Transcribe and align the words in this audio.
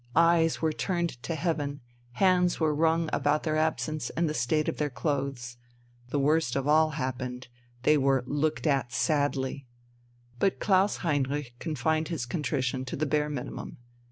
Eyes 0.15 0.63
were 0.63 0.73
turned 0.73 1.21
to 1.21 1.35
heaven, 1.35 1.79
hands 2.13 2.59
were 2.59 2.73
wrung 2.73 3.07
about 3.13 3.43
their 3.43 3.55
absence 3.55 4.09
and 4.09 4.27
the 4.27 4.33
state 4.33 4.67
of 4.67 4.77
their 4.77 4.89
clothes. 4.89 5.57
The 6.09 6.17
worst 6.17 6.55
of 6.55 6.67
all 6.67 6.89
happened, 6.97 7.49
they 7.83 7.99
were 7.99 8.23
"looked 8.25 8.65
at 8.65 8.91
sadly." 8.91 9.67
But 10.39 10.59
Klaus 10.59 10.97
Heinrich 11.05 11.53
confined 11.59 12.07
his 12.07 12.25
contrition 12.25 12.83
to 12.85 12.95
the 12.95 13.05
bare 13.05 13.29
minimum. 13.29 13.77